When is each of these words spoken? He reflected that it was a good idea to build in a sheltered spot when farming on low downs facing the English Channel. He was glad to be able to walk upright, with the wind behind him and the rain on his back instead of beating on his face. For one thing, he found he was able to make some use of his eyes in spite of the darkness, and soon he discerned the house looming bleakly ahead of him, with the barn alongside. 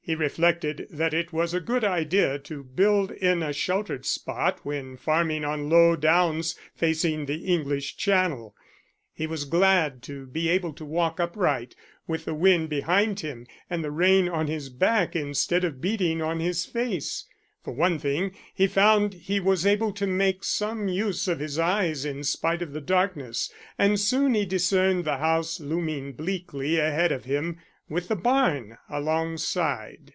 He 0.00 0.14
reflected 0.14 0.86
that 0.88 1.12
it 1.12 1.34
was 1.34 1.52
a 1.52 1.60
good 1.60 1.84
idea 1.84 2.38
to 2.38 2.64
build 2.64 3.10
in 3.12 3.42
a 3.42 3.52
sheltered 3.52 4.06
spot 4.06 4.58
when 4.62 4.96
farming 4.96 5.44
on 5.44 5.68
low 5.68 5.96
downs 5.96 6.54
facing 6.74 7.26
the 7.26 7.44
English 7.44 7.98
Channel. 7.98 8.56
He 9.12 9.26
was 9.26 9.44
glad 9.44 10.02
to 10.04 10.24
be 10.24 10.48
able 10.48 10.72
to 10.72 10.84
walk 10.86 11.20
upright, 11.20 11.76
with 12.06 12.24
the 12.24 12.32
wind 12.32 12.70
behind 12.70 13.20
him 13.20 13.46
and 13.68 13.84
the 13.84 13.90
rain 13.90 14.30
on 14.30 14.46
his 14.46 14.70
back 14.70 15.14
instead 15.14 15.62
of 15.62 15.82
beating 15.82 16.22
on 16.22 16.40
his 16.40 16.64
face. 16.64 17.26
For 17.62 17.74
one 17.74 17.98
thing, 17.98 18.32
he 18.54 18.66
found 18.66 19.12
he 19.12 19.40
was 19.40 19.66
able 19.66 19.92
to 19.92 20.06
make 20.06 20.42
some 20.42 20.88
use 20.88 21.28
of 21.28 21.38
his 21.38 21.58
eyes 21.58 22.06
in 22.06 22.24
spite 22.24 22.62
of 22.62 22.72
the 22.72 22.80
darkness, 22.80 23.52
and 23.76 24.00
soon 24.00 24.32
he 24.32 24.46
discerned 24.46 25.04
the 25.04 25.18
house 25.18 25.60
looming 25.60 26.14
bleakly 26.14 26.78
ahead 26.78 27.12
of 27.12 27.26
him, 27.26 27.58
with 27.90 28.08
the 28.08 28.16
barn 28.16 28.76
alongside. 28.90 30.12